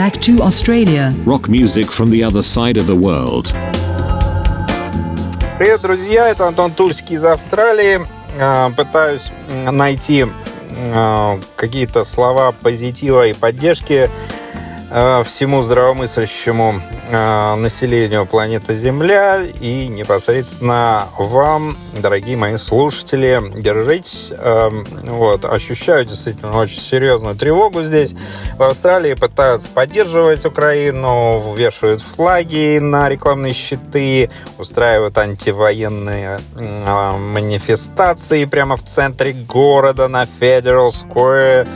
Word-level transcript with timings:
back 0.00 0.18
to 0.18 0.40
Australia. 0.40 1.12
Rock 1.26 1.46
music 1.50 1.90
from 1.90 2.08
the 2.08 2.24
other 2.24 2.42
side 2.42 2.78
of 2.78 2.86
the 2.86 2.96
world. 2.96 3.52
Привет, 5.58 5.82
друзья! 5.82 6.30
Это 6.30 6.48
Антон 6.48 6.72
Тульский 6.72 7.16
из 7.16 7.24
Австралии. 7.24 8.00
А, 8.38 8.70
пытаюсь 8.70 9.30
найти 9.70 10.24
а, 10.94 11.38
какие-то 11.54 12.04
слова 12.04 12.52
позитива 12.52 13.26
и 13.26 13.34
поддержки 13.34 14.08
а, 14.90 15.22
всему 15.22 15.60
здравомыслящему 15.60 16.80
населению 17.10 18.26
планеты 18.26 18.74
Земля 18.74 19.42
и 19.42 19.88
непосредственно 19.88 21.08
вам, 21.18 21.76
дорогие 22.00 22.36
мои 22.36 22.56
слушатели, 22.56 23.40
держитесь. 23.56 24.32
Эм, 24.36 24.84
вот, 25.04 25.44
ощущаю 25.44 26.04
действительно 26.04 26.56
очень 26.56 26.80
серьезную 26.80 27.36
тревогу 27.36 27.82
здесь. 27.82 28.14
В 28.56 28.62
Австралии 28.62 29.14
пытаются 29.14 29.68
поддерживать 29.68 30.44
Украину, 30.44 31.54
вешают 31.54 32.02
флаги 32.02 32.78
на 32.78 33.08
рекламные 33.08 33.54
щиты, 33.54 34.30
устраивают 34.58 35.18
антивоенные 35.18 36.40
э, 36.56 37.16
манифестации 37.16 38.44
прямо 38.44 38.76
в 38.76 38.84
центре 38.84 39.32
города 39.32 40.08
на 40.08 40.26
Federal 40.40 40.90
Square 40.90 41.68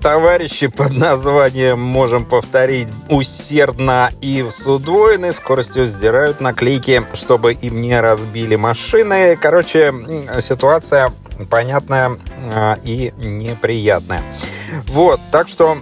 товарищи 0.00 0.66
под 0.68 0.92
названием 0.96 1.78
«Можем 1.78 2.24
повторить» 2.24 2.88
усердно 3.08 4.10
и 4.20 4.44
с 4.50 4.66
удвоенной 4.66 5.32
скоростью 5.34 5.86
сдирают 5.86 6.40
наклейки, 6.40 7.04
чтобы 7.14 7.52
им 7.52 7.80
не 7.80 8.00
разбили 8.00 8.56
машины. 8.56 9.36
Короче, 9.36 9.94
ситуация 10.40 11.12
понятная 11.50 12.18
а, 12.52 12.78
и 12.82 13.12
неприятная. 13.18 14.22
Вот, 14.86 15.20
так 15.32 15.48
что, 15.48 15.78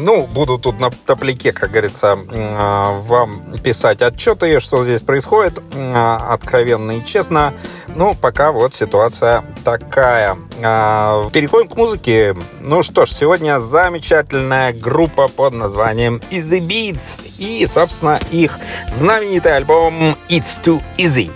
ну, 0.00 0.26
буду 0.26 0.58
тут 0.58 0.80
на 0.80 0.90
топляке, 0.90 1.52
как 1.52 1.70
говорится, 1.70 2.16
вам 2.16 3.58
писать 3.62 4.00
отчеты, 4.00 4.58
что 4.58 4.84
здесь 4.84 5.02
происходит, 5.02 5.60
откровенно 5.94 6.92
и 6.92 7.04
честно. 7.04 7.52
Ну, 7.94 8.14
пока 8.14 8.52
вот 8.52 8.74
ситуация 8.74 9.44
такая. 9.64 10.38
А, 10.62 11.28
переходим 11.30 11.68
к 11.68 11.76
музыке. 11.76 12.34
Ну 12.60 12.82
что 12.82 13.06
ж, 13.06 13.10
сегодня 13.10 13.58
замечательная 13.58 14.72
группа 14.72 15.28
под 15.28 15.54
названием 15.54 16.20
Easy 16.30 16.60
Beats 16.60 17.22
и, 17.38 17.66
собственно, 17.66 18.18
их 18.30 18.58
знаменитый 18.88 19.56
альбом 19.56 20.16
It's 20.28 20.60
Too 20.62 20.82
Easy. 20.96 21.30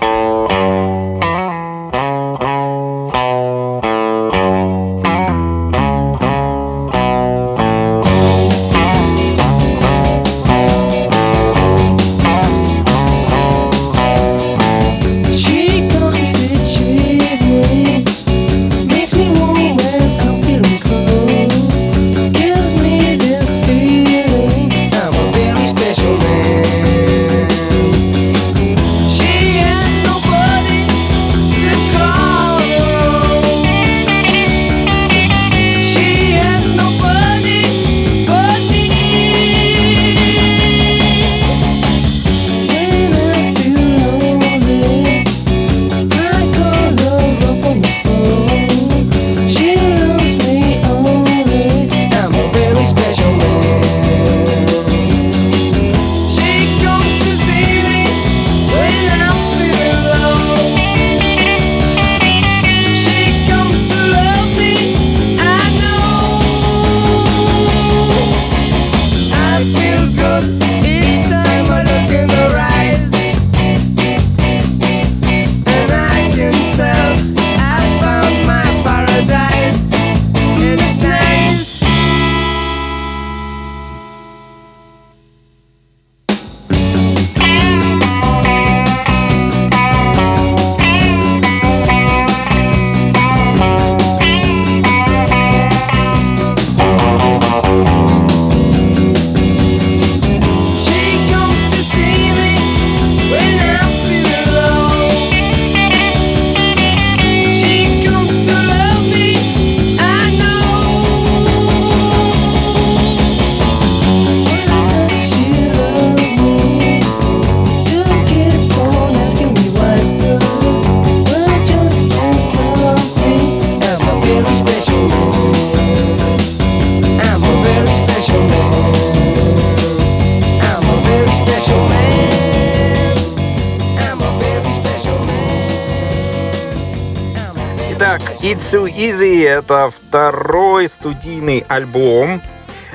Студийный 141.07 141.65
альбом 141.69 142.43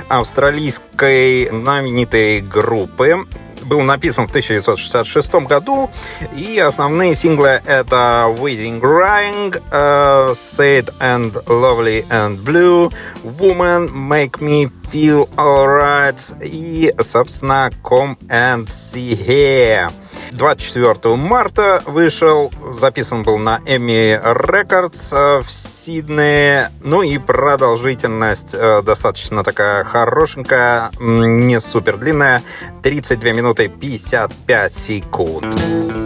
австралийской 0.10 1.48
знаменитой 1.48 2.42
группы. 2.42 3.26
Был 3.64 3.82
написан 3.82 4.28
в 4.28 4.32
1966 4.32 5.34
году, 5.48 5.90
и 6.36 6.60
основные 6.60 7.16
синглы 7.16 7.62
это 7.64 8.26
Waiting 8.38 8.82
Crying, 8.82 9.62
uh, 9.72 10.34
Sad 10.34 10.94
and 11.00 11.42
Lovely 11.46 12.06
and 12.10 12.44
Blue, 12.44 12.92
Woman, 13.24 13.90
Make 13.94 14.42
Me 14.42 14.70
Feel 14.92 15.30
Alright 15.38 16.36
и, 16.44 16.94
собственно, 17.02 17.70
Come 17.84 18.18
and 18.28 18.66
See 18.66 19.16
Here. 19.16 19.90
24 20.32 21.16
марта 21.16 21.82
вышел, 21.86 22.52
записан 22.74 23.24
был 23.24 23.38
на 23.38 23.60
Emmy 23.66 24.22
Records 24.22 25.10
э, 25.12 25.42
в 25.42 25.52
Сиднее. 25.52 26.72
Ну 26.84 27.04
и 27.04 27.18
продолжительность 27.18 28.54
э, 28.54 28.82
достаточно 28.82 29.44
такая 29.44 29.84
хорошенькая, 29.84 30.92
не 31.00 31.60
супер 31.60 31.98
длинная, 31.98 32.42
32 32.82 33.32
минуты 33.34 33.68
55 33.68 34.74
секунд. 34.74 36.01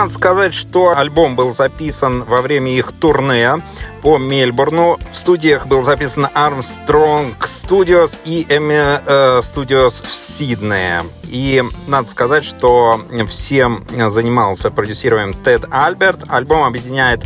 Надо 0.00 0.14
сказать, 0.14 0.54
что 0.54 0.96
альбом 0.96 1.36
был 1.36 1.52
записан 1.52 2.24
во 2.24 2.40
время 2.40 2.72
их 2.72 2.90
турне 2.92 3.62
по 4.00 4.16
Мельбурну. 4.16 4.98
В 5.12 5.14
студиях 5.14 5.66
был 5.66 5.82
записан 5.82 6.26
Armstrong 6.34 7.34
Studios 7.40 8.16
и 8.24 8.46
Emmy 8.48 9.02
э, 9.04 9.40
Studios 9.40 10.02
в 10.02 10.10
Сиднее. 10.10 11.02
И 11.24 11.62
надо 11.86 12.08
сказать, 12.08 12.46
что 12.46 13.02
всем 13.28 13.84
занимался 14.08 14.70
продюсированием 14.70 15.34
Тед 15.34 15.66
Альберт. 15.70 16.20
Альбом 16.28 16.62
объединяет 16.62 17.22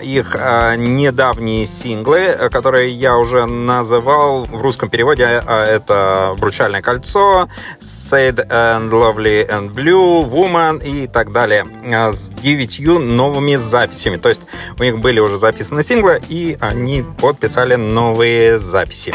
их 0.00 0.36
э, 0.38 0.76
недавние 0.76 1.66
синглы, 1.66 2.18
э, 2.18 2.48
которые 2.50 2.92
я 2.92 3.16
уже 3.16 3.46
называл 3.46 4.44
в 4.44 4.60
русском 4.60 4.88
переводе. 4.88 5.42
Э, 5.46 5.64
это 5.64 6.30
«Обручальное 6.30 6.82
кольцо», 6.82 7.48
«Sad 7.80 8.48
and 8.48 8.90
Lovely 8.90 9.48
and 9.48 9.74
Blue», 9.74 10.28
«Woman» 10.28 10.82
и 10.84 11.06
так 11.06 11.32
далее 11.32 11.66
с 12.12 12.28
девятью 12.28 12.98
новыми 12.98 13.56
записями. 13.56 14.16
То 14.16 14.28
есть 14.28 14.42
у 14.78 14.82
них 14.82 14.98
были 14.98 15.20
уже 15.20 15.36
записаны 15.36 15.82
синглы, 15.82 16.20
и 16.28 16.56
они 16.60 17.04
подписали 17.18 17.76
новые 17.76 18.58
записи. 18.58 19.14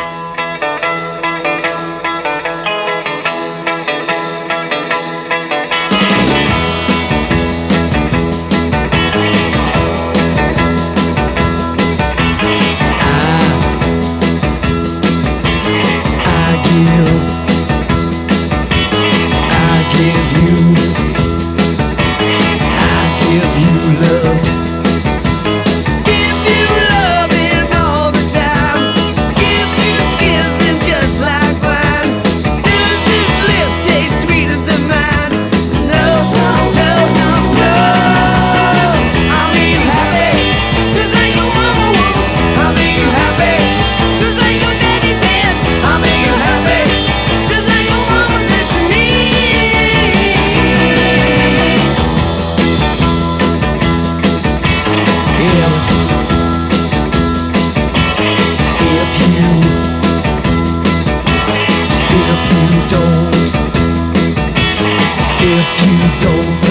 if 65.62 65.82
you 65.86 66.22
don't 66.22 66.71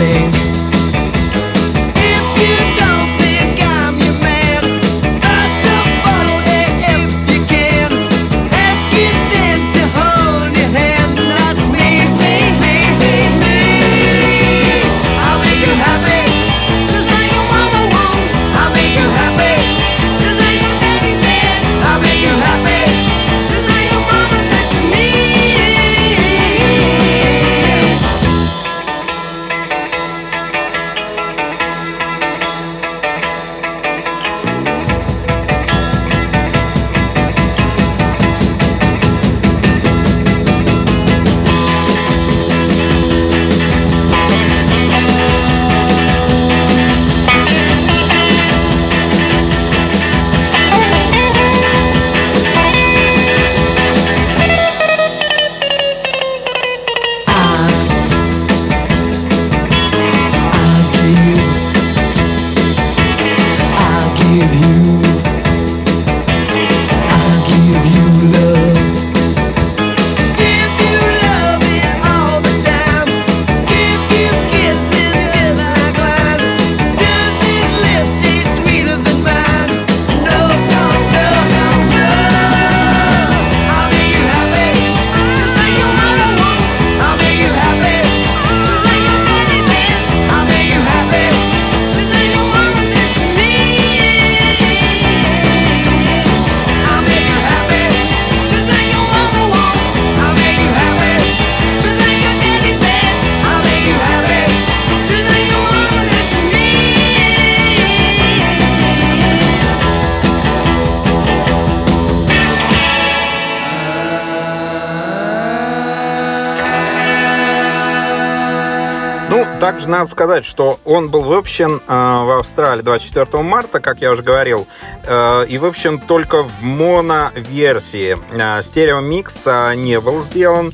Также 119.60 119.88
надо 119.88 120.06
сказать, 120.06 120.44
что 120.44 120.80
он 120.84 121.10
был 121.10 121.22
выпущен 121.22 121.76
э, 121.76 121.80
в 121.86 122.38
Австралии 122.38 122.82
24 122.82 123.42
марта, 123.42 123.78
как 123.78 124.00
я 124.00 124.10
уже 124.10 124.22
говорил, 124.22 124.66
э, 125.04 125.46
и 125.48 125.58
выпущен 125.58 126.00
только 126.00 126.42
в 126.42 126.62
моно-версии. 126.62 128.18
Э, 128.32 128.62
стереомикс 128.62 129.46
э, 129.46 129.74
не 129.76 130.00
был 130.00 130.20
сделан. 130.20 130.72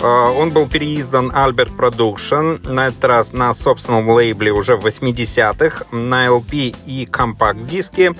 Э, 0.00 0.06
он 0.36 0.50
был 0.50 0.68
переиздан 0.68 1.30
Albert 1.30 1.76
Production, 1.76 2.68
на 2.68 2.88
этот 2.88 3.04
раз 3.04 3.32
на 3.32 3.54
собственном 3.54 4.08
лейбле 4.08 4.50
уже 4.50 4.76
в 4.76 4.84
80-х, 4.84 5.84
на 5.92 6.26
LP 6.26 6.74
и 6.86 7.06
компакт-диске. 7.06 8.14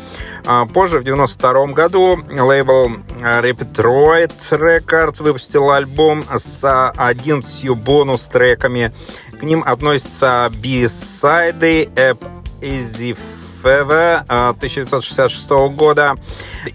Э, 0.44 0.66
позже, 0.72 1.00
в 1.00 1.04
92 1.04 1.66
году, 1.68 2.18
лейбл 2.30 2.92
Repetroid 3.20 4.32
Records 4.50 5.22
выпустил 5.22 5.70
альбом 5.70 6.24
с 6.30 6.92
11 6.96 7.70
бонус-треками 7.70 8.92
к 9.42 9.44
ним 9.44 9.64
относятся 9.66 10.52
B-сайды 10.62 11.90
App 11.96 12.24
Easy 12.60 13.18
Fever 13.60 14.24
1966 14.28 15.50
года 15.74 16.14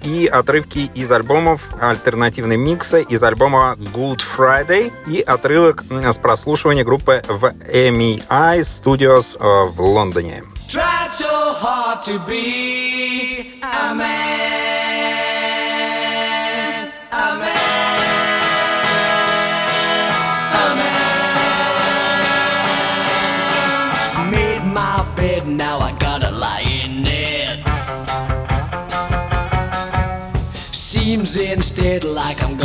и 0.04 0.28
отрывки 0.28 0.92
из 0.94 1.10
альбомов 1.10 1.62
альтернативные 1.80 2.58
миксы 2.58 3.04
из 3.04 3.24
альбома 3.24 3.78
Good 3.80 4.20
Friday 4.20 4.92
и 5.08 5.22
отрывок 5.22 5.84
с 5.90 6.18
прослушивания 6.18 6.84
группы 6.84 7.24
в 7.30 7.46
MEI 7.46 8.60
Studios 8.60 9.38
э, 9.40 9.70
в 9.70 9.80
Лондоне. 9.80 10.44
Tried 10.68 11.14
so 11.14 11.54
hard 11.62 12.04
to 12.04 12.20
be 12.28 13.62
a 13.64 13.96
man. 13.96 14.57
Now 25.58 25.80
I 25.80 25.92
gotta 25.98 26.30
lie 26.32 26.66
in 26.84 27.04
it. 27.08 27.58
Seems 30.54 31.38
instead 31.38 32.04
like 32.04 32.44
I'm 32.44 32.57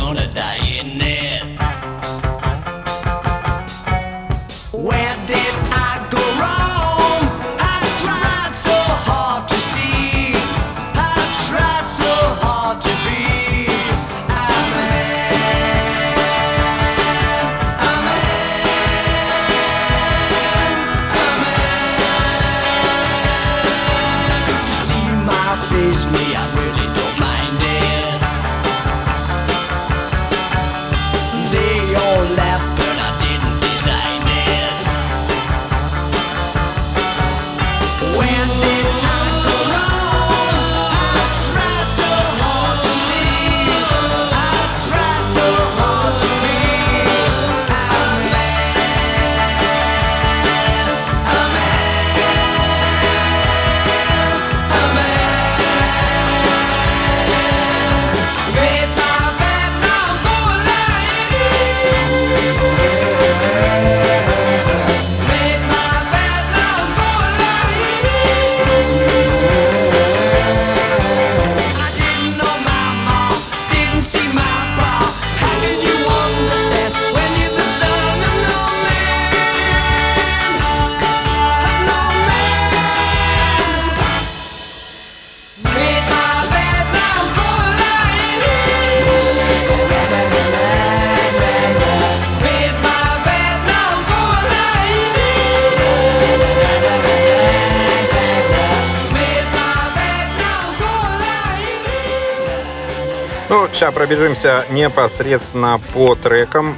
пробежимся 104.13 104.67
непосредственно 104.71 105.81
по 105.95 106.15
трекам. 106.15 106.77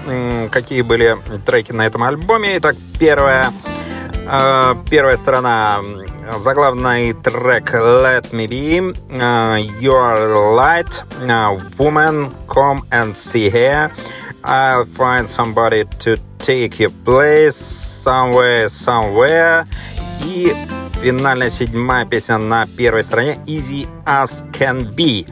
Какие 0.52 0.82
были 0.82 1.16
треки 1.44 1.72
на 1.72 1.84
этом 1.84 2.04
альбоме. 2.04 2.58
Итак, 2.58 2.76
первая, 3.00 3.52
э, 4.14 4.74
первая 4.88 5.16
сторона. 5.16 5.80
Заглавный 6.38 7.12
трек 7.12 7.74
Let 7.74 8.30
Me 8.30 8.46
Be, 8.46 8.96
uh, 9.10 9.80
Your 9.80 10.56
Light, 10.56 11.02
uh, 11.20 11.58
Woman, 11.76 12.32
Come 12.46 12.82
and 12.90 13.14
See 13.14 13.50
Here, 13.50 13.90
I'll 14.42 14.86
find 14.86 15.28
somebody 15.28 15.84
to 16.00 16.16
take 16.38 16.78
your 16.78 16.90
place, 17.04 17.56
Somewhere, 17.56 18.68
Somewhere, 18.68 19.66
и 20.24 20.54
финальная 21.02 21.50
седьмая 21.50 22.06
песня 22.06 22.38
на 22.38 22.64
первой 22.66 23.04
стороне 23.04 23.38
Easy 23.46 23.86
As 24.06 24.50
Can 24.52 24.94
Be. 24.94 25.26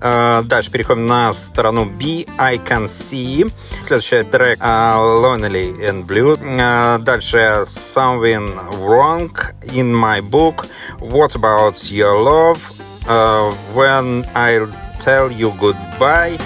Uh, 0.00 0.42
дальше 0.44 0.70
переходим 0.70 1.06
на 1.06 1.32
сторону 1.32 1.86
B, 1.86 2.26
I 2.38 2.58
Can 2.58 2.84
See. 2.86 3.50
Следующий 3.80 4.22
трек 4.22 4.58
uh, 4.60 4.94
Lonely 4.96 5.88
and 5.88 6.06
Blue. 6.06 6.36
Uh, 6.36 6.98
дальше 6.98 7.62
Something 7.64 8.58
Wrong 8.80 9.30
in 9.74 9.94
My 9.94 10.20
Book. 10.20 10.66
What 11.00 11.34
About 11.34 11.90
Your 11.90 12.22
Love? 12.22 12.60
when 13.74 14.24
I'll 14.34 14.68
Tell 15.00 15.32
You 15.32 15.52
Goodbye. 15.58 16.38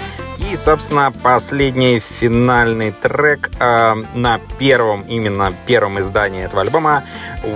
Собственно, 0.56 1.10
последний 1.10 2.00
финальный 2.00 2.92
трек 2.92 3.50
э, 3.58 3.94
на 4.14 4.38
первом, 4.58 5.02
именно 5.02 5.54
первом 5.66 5.98
издании 6.00 6.44
этого 6.44 6.62
альбома 6.62 7.04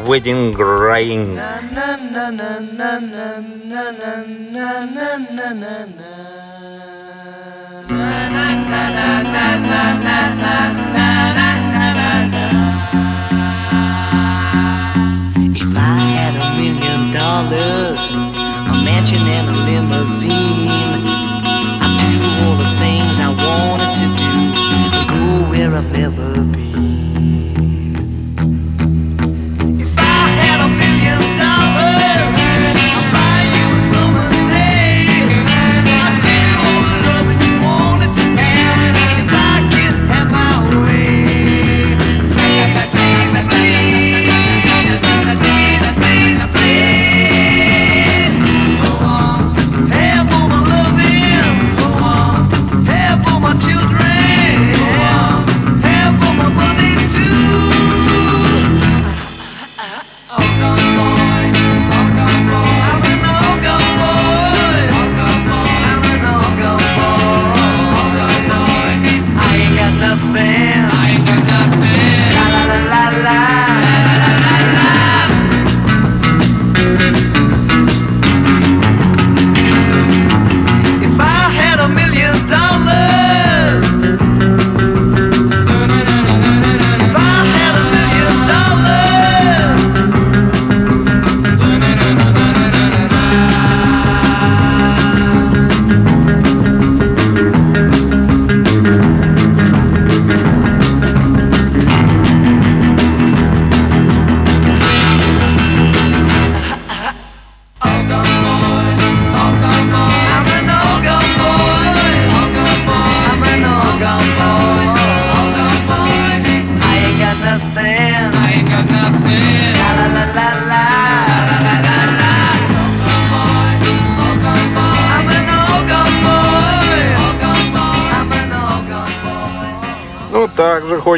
Wedding 0.07 0.55
Ring. 0.57 1.39
If 15.55 15.77
I 15.77 15.99
had 16.17 16.35
a 16.35 16.49
million 16.57 17.13
dollars, 17.13 18.13
a 18.69 19.46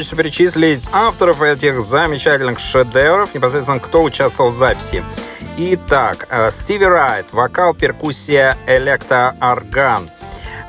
хочется 0.08 0.16
перечислить 0.16 0.88
авторов 0.92 1.42
этих 1.42 1.82
замечательных 1.82 2.58
шедевров, 2.58 3.34
непосредственно 3.34 3.78
кто 3.80 4.02
участвовал 4.02 4.50
в 4.50 4.54
записи. 4.54 5.04
Итак, 5.58 6.26
э, 6.30 6.50
Стиви 6.50 6.86
Райт, 6.86 7.32
вокал, 7.32 7.74
перкуссия, 7.74 8.56
электроорган. 8.66 10.10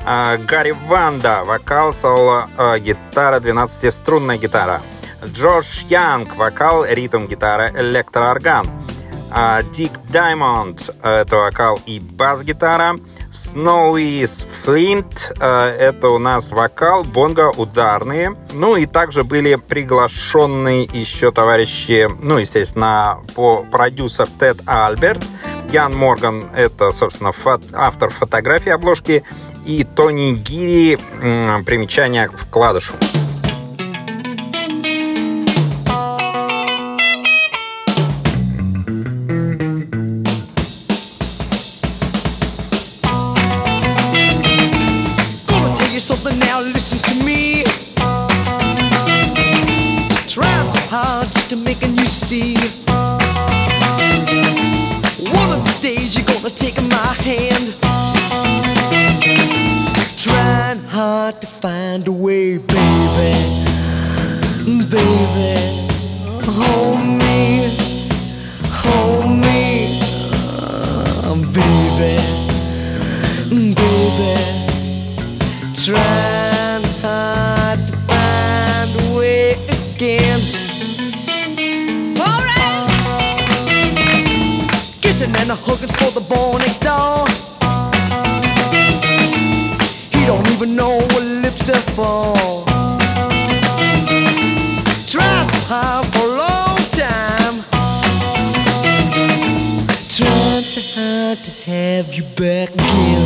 Э, 0.06 0.36
Гарри 0.36 0.72
Ванда, 0.72 1.42
вокал, 1.44 1.94
соло, 1.94 2.50
э, 2.58 2.78
гитара, 2.80 3.40
12-струнная 3.40 4.36
гитара. 4.36 4.82
Джордж 5.24 5.84
Янг, 5.88 6.36
вокал, 6.36 6.84
ритм, 6.84 7.26
гитара, 7.26 7.70
электроорган. 7.70 8.66
Дик 9.72 9.92
Даймонд, 10.08 10.90
это 11.02 11.36
вокал 11.36 11.78
и 11.86 12.00
бас-гитара. 12.00 12.96
Snowy 13.40 14.28
Flint. 14.64 15.32
Э, 15.40 15.68
это 15.68 16.08
у 16.08 16.18
нас 16.18 16.52
вокал, 16.52 17.04
бонго, 17.04 17.50
ударные. 17.50 18.36
Ну 18.52 18.76
и 18.76 18.86
также 18.86 19.24
были 19.24 19.54
приглашенные 19.54 20.84
еще 20.84 21.32
товарищи, 21.32 22.08
ну, 22.20 22.38
естественно, 22.38 23.20
по 23.34 23.62
продюсер 23.62 24.28
Тед 24.38 24.60
Альберт. 24.66 25.24
Ян 25.72 25.96
Морган— 25.96 26.50
это, 26.54 26.92
собственно, 26.92 27.32
фото, 27.32 27.64
автор 27.72 28.10
фотографии 28.10 28.70
обложки. 28.70 29.24
И 29.64 29.84
Тони 29.84 30.32
Гири— 30.32 30.98
примечание 31.64 32.28
к 32.28 32.36
вкладышу. 32.38 32.94
see. 52.10 52.56
One 55.32 55.50
of 55.52 55.64
these 55.64 55.80
days 55.80 56.16
you're 56.16 56.26
gonna 56.26 56.50
take 56.50 56.76
my 56.82 57.12
hand. 57.28 57.74
Trying 60.18 60.82
hard 60.88 61.40
to 61.40 61.46
find 61.46 62.06
a 62.08 62.12
way, 62.12 62.58
baby. 62.58 63.32
Baby, 64.90 65.54
hold 66.42 67.06
me. 67.22 67.79
the 85.50 85.56
a 85.56 85.90
for 85.96 86.12
the 86.12 86.20
boy 86.20 86.58
next 86.58 86.78
door. 86.78 87.26
He 90.12 90.24
don't 90.24 90.46
even 90.52 90.76
know 90.76 90.98
what 91.10 91.24
lips 91.24 91.68
are 91.68 91.86
for. 91.96 92.36
Trying 95.08 95.48
so 95.50 95.60
hard 95.66 96.06
for 96.12 96.24
a 96.24 96.36
long 96.46 96.78
time. 96.94 97.56
tried 100.08 100.64
to 100.74 100.80
hard 100.94 101.38
to 101.38 101.50
have 101.68 102.14
you 102.14 102.22
back 102.36 102.68
again. 102.72 103.19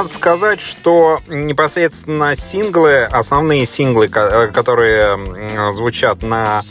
Надо 0.00 0.14
сказать, 0.14 0.60
что 0.62 1.20
непосредственно 1.28 2.34
синглы, 2.34 3.02
основные 3.02 3.66
синглы, 3.66 4.08
э, 4.10 4.46
которые 4.46 5.74
звучат 5.74 6.22
на 6.22 6.64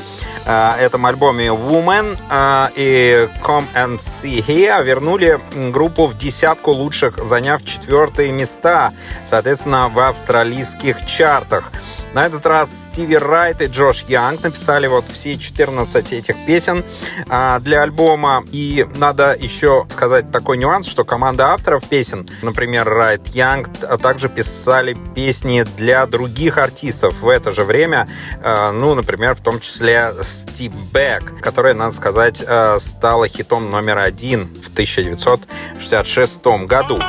э, 0.48 0.72
этом 0.80 1.06
альбоме 1.06 1.50
Woman 1.50 2.18
э, 2.28 2.70
и 2.76 3.30
Come 3.44 3.68
and 3.76 3.98
See 3.98 4.44
Here 4.44 4.84
вернули 4.84 5.40
группу 5.72 6.08
в 6.08 6.18
десятку 6.18 6.72
лучших, 6.72 7.24
заняв 7.24 7.64
четвертые 7.64 8.32
места, 8.32 8.94
соответственно, 9.28 9.90
в 9.90 10.00
австралийских 10.00 11.06
чартах. 11.06 11.72
На 12.14 12.26
этот 12.26 12.46
раз 12.48 12.86
Стиви 12.86 13.18
Райт 13.18 13.62
и 13.62 13.68
Джош 13.68 14.04
Янг 14.08 14.42
написали 14.42 14.88
вот 14.88 15.06
все 15.14 15.38
14 15.38 16.14
этих 16.14 16.36
песен 16.48 16.84
а, 17.28 17.60
для 17.60 17.84
альбома. 17.84 18.44
И 18.52 18.88
надо 18.96 19.36
еще 19.40 19.86
сказать 19.90 20.32
такой 20.32 20.58
нюанс, 20.58 20.88
что 20.88 21.06
команда 21.06 21.50
авторов 21.54 21.88
песен, 21.88 22.28
например, 22.42 22.90
Райт 22.90 23.28
Янг, 23.28 23.70
также 24.02 24.28
писали 24.28 24.98
песни 25.14 25.66
для 25.78 26.06
других 26.08 26.58
артистов 26.58 27.22
в 27.22 27.30
это 27.30 27.52
же 27.52 27.64
время. 27.64 28.08
А, 28.44 28.72
ну, 28.72 28.96
например, 28.96 29.36
в 29.36 29.42
том 29.42 29.60
числе 29.60 30.12
Стив 30.24 30.74
Бек, 30.92 31.40
которая, 31.42 31.76
надо 31.76 31.96
сказать, 31.96 32.44
а, 32.46 32.80
стала 32.80 33.28
хитом 33.28 33.70
номер 33.70 34.00
один 34.00 34.48
в 34.48 34.72
1966 34.72 36.66
году. 36.66 37.00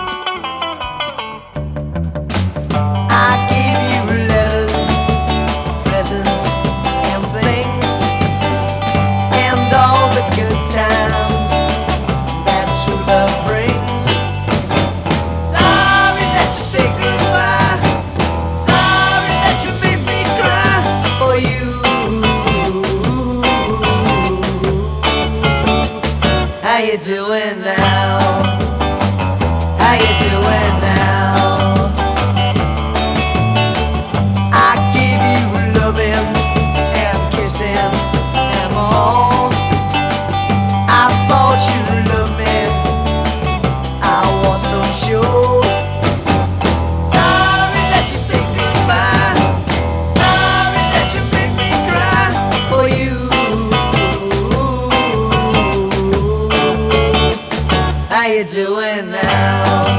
doing 58.44 59.10
now? 59.10 59.89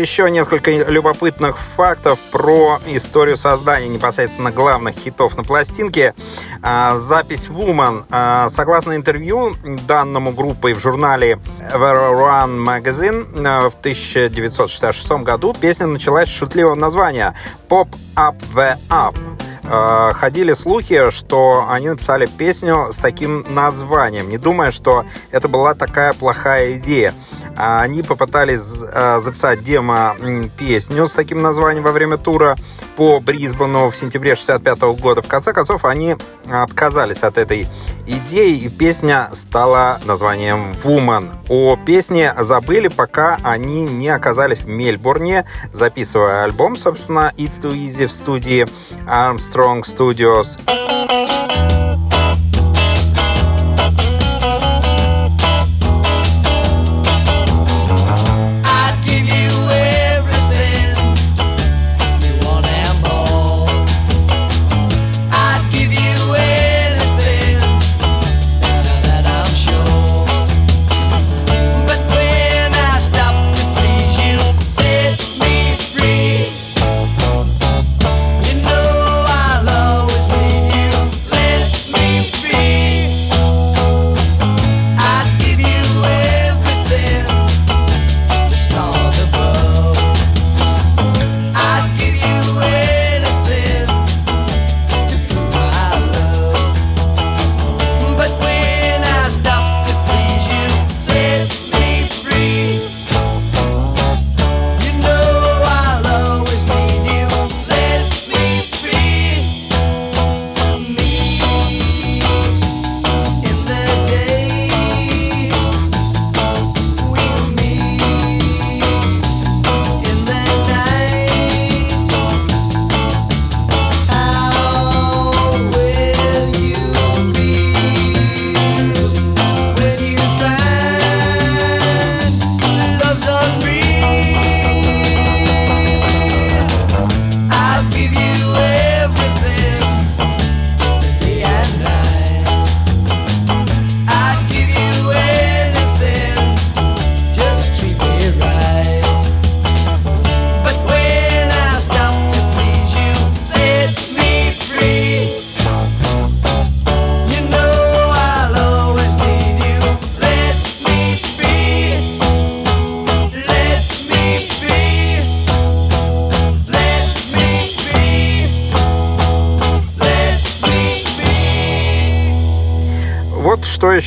Еще 0.00 0.30
несколько 0.30 0.70
любопытных 0.70 1.58
фактов 1.76 2.18
про 2.30 2.80
историю 2.86 3.36
создания 3.36 3.88
непосредственно 3.88 4.50
главных 4.50 4.96
хитов 4.96 5.36
на 5.36 5.44
пластинке. 5.44 6.14
А, 6.62 6.98
запись 6.98 7.48
Woman. 7.48 8.04
А, 8.10 8.48
согласно 8.48 8.96
интервью 8.96 9.54
данному 9.86 10.32
группой 10.32 10.74
в 10.74 10.80
журнале 10.80 11.38
Everyone 11.72 12.58
Magazine 12.58 13.26
а, 13.46 13.70
в 13.70 13.74
1966 13.80 15.10
году 15.22 15.54
песня 15.54 15.86
началась 15.86 16.28
с 16.28 16.32
шутливого 16.32 16.74
названия 16.74 17.34
Pop 17.68 17.88
Up 18.16 18.36
the 18.54 18.76
Up 18.88 19.16
ходили 19.66 20.52
слухи, 20.52 21.10
что 21.10 21.66
они 21.68 21.88
написали 21.88 22.26
песню 22.26 22.92
с 22.92 22.98
таким 22.98 23.44
названием, 23.54 24.28
не 24.28 24.38
думая, 24.38 24.70
что 24.70 25.04
это 25.30 25.48
была 25.48 25.74
такая 25.74 26.12
плохая 26.12 26.78
идея. 26.78 27.14
А 27.56 27.82
они 27.82 28.02
попытались 28.02 28.62
а, 28.82 29.20
записать 29.20 29.62
демо-песню 29.62 31.06
с 31.06 31.14
таким 31.14 31.40
названием 31.40 31.84
во 31.84 31.92
время 31.92 32.18
тура 32.18 32.56
по 32.96 33.20
Брисбену 33.20 33.90
в 33.90 33.96
сентябре 33.96 34.36
65 34.36 34.80
года. 34.98 35.22
В 35.22 35.28
конце 35.28 35.52
концов, 35.52 35.84
они 35.84 36.16
отказались 36.48 37.22
от 37.22 37.38
этой 37.38 37.66
идеей, 38.06 38.66
и 38.66 38.68
песня 38.68 39.28
стала 39.32 40.00
названием 40.04 40.74
«Woman». 40.82 41.30
О 41.48 41.76
песне 41.76 42.34
забыли, 42.38 42.88
пока 42.88 43.38
они 43.42 43.82
не 43.82 44.08
оказались 44.08 44.58
в 44.58 44.68
Мельбурне, 44.68 45.44
записывая 45.72 46.44
альбом, 46.44 46.76
собственно, 46.76 47.32
«It's 47.36 47.60
Too 47.60 47.72
Easy» 47.72 48.06
в 48.06 48.12
студии 48.12 48.66
Armstrong 49.06 49.82
Studios. 49.82 50.58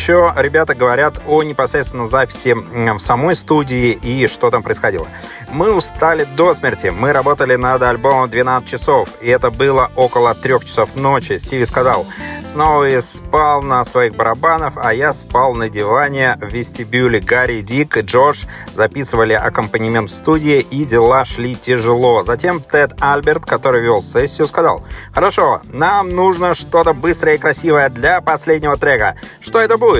Еще 0.07 0.31
ребята 0.37 0.73
говорят 0.73 1.21
о 1.27 1.43
непосредственно 1.43 2.07
записи 2.07 2.53
в 2.53 2.99
самой 2.99 3.35
студии 3.35 3.91
и 3.91 4.27
что 4.27 4.49
там 4.49 4.63
происходило. 4.63 5.05
Мы 5.49 5.75
устали 5.75 6.23
до 6.23 6.53
смерти. 6.53 6.93
Мы 6.97 7.11
работали 7.11 7.57
над 7.57 7.81
альбомом 7.81 8.29
12 8.29 8.69
часов, 8.69 9.09
и 9.21 9.27
это 9.27 9.51
было 9.51 9.91
около 9.97 10.33
3 10.33 10.61
часов 10.61 10.95
ночи. 10.95 11.37
Стиви 11.37 11.65
сказал, 11.65 12.05
Сноуи 12.45 13.01
спал 13.01 13.61
на 13.61 13.83
своих 13.83 14.15
барабанах, 14.15 14.73
а 14.77 14.93
я 14.93 15.11
спал 15.11 15.53
на 15.53 15.69
диване 15.69 16.37
в 16.39 16.45
вестибюле. 16.47 17.19
Гарри, 17.19 17.59
Дик 17.61 17.97
и 17.97 18.01
Джордж 18.01 18.45
записывали 18.75 19.33
аккомпанемент 19.33 20.09
в 20.09 20.13
студии, 20.13 20.59
и 20.59 20.85
дела 20.85 21.25
шли 21.25 21.57
тяжело. 21.57 22.23
Затем 22.23 22.61
Тед 22.61 22.93
Альберт, 23.01 23.45
который 23.45 23.81
вел 23.81 24.01
сессию, 24.01 24.47
сказал, 24.47 24.83
«Хорошо, 25.13 25.61
нам 25.73 26.15
нужно 26.15 26.53
что-то 26.53 26.93
быстрое 26.93 27.35
и 27.35 27.37
красивое 27.37 27.89
для 27.89 28.21
последнего 28.21 28.77
трека. 28.77 29.15
Что 29.41 29.59
это 29.59 29.77
будет?» 29.77 29.96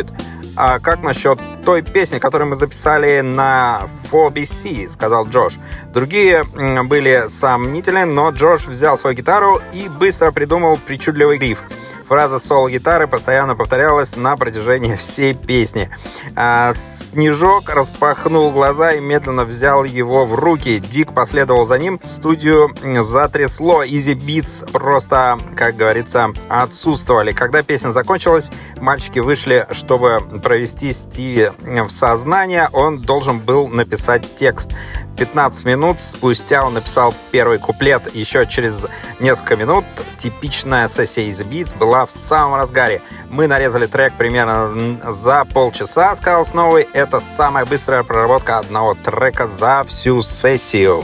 А 0.55 0.79
как 0.79 1.03
насчет 1.03 1.39
той 1.63 1.81
песни, 1.81 2.19
которую 2.19 2.49
мы 2.49 2.55
записали 2.55 3.21
на 3.21 3.83
4BC, 4.11 4.89
сказал 4.89 5.27
Джош. 5.27 5.53
Другие 5.93 6.43
были 6.83 7.25
сомнительны, 7.27 8.05
но 8.05 8.29
Джош 8.31 8.65
взял 8.65 8.97
свою 8.97 9.15
гитару 9.15 9.61
и 9.73 9.87
быстро 9.87 10.31
придумал 10.31 10.77
причудливый 10.77 11.37
гриф. 11.37 11.59
Фраза 12.07 12.39
соло-гитары 12.39 13.05
постоянно 13.07 13.55
повторялась 13.55 14.15
на 14.15 14.37
протяжении 14.37 14.95
всей 14.95 15.33
песни. 15.33 15.89
А, 16.35 16.73
Снежок 16.73 17.69
распахнул 17.69 18.51
глаза 18.51 18.93
и 18.93 19.01
медленно 19.01 19.43
взял 19.43 19.83
его 19.83 20.25
в 20.25 20.35
руки. 20.35 20.79
Дик 20.79 21.13
последовал 21.13 21.65
за 21.65 21.77
ним. 21.77 21.99
Студию 22.07 22.73
затрясло. 23.03 23.83
Easy 23.83 24.15
Beats 24.15 24.69
просто, 24.71 25.37
как 25.55 25.75
говорится, 25.75 26.29
отсутствовали. 26.47 27.33
Когда 27.33 27.61
песня 27.61 27.91
закончилась, 27.91 28.49
мальчики 28.79 29.19
вышли, 29.19 29.67
чтобы 29.71 30.21
провести 30.41 30.93
Стиви 30.93 31.51
в 31.59 31.89
сознание. 31.89 32.69
Он 32.71 33.01
должен 33.01 33.39
был 33.39 33.67
написать 33.67 34.35
текст. 34.37 34.71
15 35.17 35.65
минут 35.65 35.99
спустя 35.99 36.63
он 36.63 36.75
написал 36.75 37.13
первый 37.31 37.57
куплет. 37.57 38.13
Еще 38.13 38.45
через 38.47 38.85
несколько 39.19 39.55
минут 39.55 39.85
типичная 40.17 40.87
сессия 40.87 41.27
из 41.27 41.41
Beats 41.41 41.77
была 41.77 42.05
в 42.05 42.11
самом 42.11 42.55
разгаре. 42.55 43.01
Мы 43.29 43.47
нарезали 43.47 43.87
трек 43.87 44.13
примерно 44.13 44.97
за 45.11 45.45
полчаса, 45.45 46.15
сказал 46.15 46.45
Сновый. 46.45 46.87
Это 46.93 47.19
самая 47.19 47.65
быстрая 47.65 48.03
проработка 48.03 48.59
одного 48.59 48.93
трека 48.95 49.47
за 49.47 49.83
всю 49.87 50.21
сессию. 50.21 51.03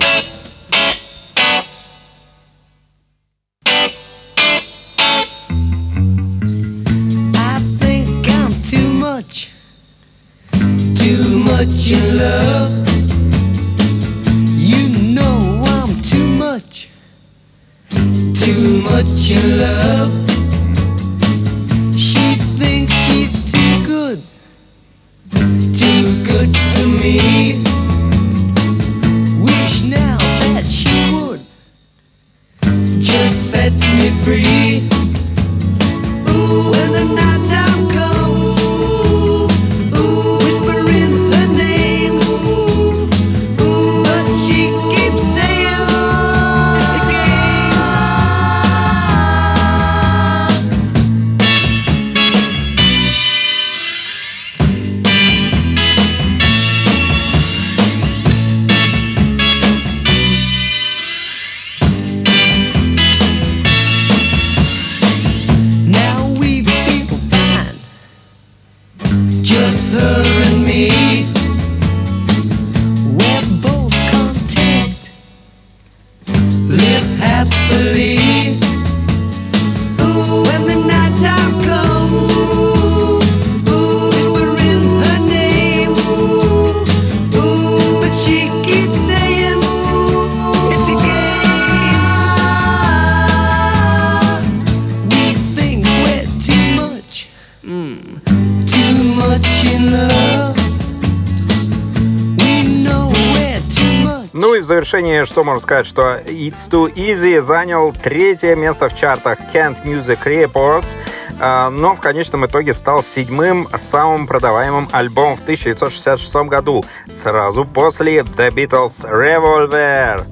В 104.64 104.66
завершении, 104.66 105.26
что 105.26 105.44
можно 105.44 105.60
сказать, 105.60 105.86
что 105.86 106.20
It's 106.20 106.70
Too 106.70 106.94
Easy 106.94 107.42
занял 107.42 107.92
третье 107.92 108.56
место 108.56 108.88
в 108.88 108.96
чартах 108.96 109.38
Kent 109.54 109.84
Music 109.84 110.24
Reports, 110.24 110.96
а, 111.40 111.70
но 111.70 111.96
в 111.96 112.00
конечном 112.00 112.46
итоге 112.46 112.74
стал 112.74 113.04
седьмым 113.04 113.68
самым 113.76 114.26
продаваемым 114.26 114.88
альбомом 114.94 115.36
в 115.36 115.42
1966 115.42 116.48
году, 116.48 116.86
сразу 117.10 117.66
после 117.66 118.20
The 118.20 118.52
Beatles 118.52 119.04
Revolver. 119.04 120.24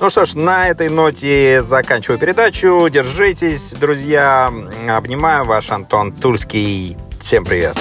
Ну 0.00 0.10
что 0.10 0.26
ж, 0.26 0.34
на 0.34 0.68
этой 0.68 0.90
ноте 0.90 1.62
заканчиваю 1.62 2.18
передачу. 2.18 2.88
Держитесь, 2.90 3.72
друзья. 3.72 4.52
Обнимаю 4.88 5.46
ваш 5.46 5.70
Антон 5.70 6.12
Тульский. 6.12 6.98
Всем 7.18 7.44
привет. 7.44 7.74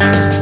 Make 0.00 0.32
you 0.34 0.37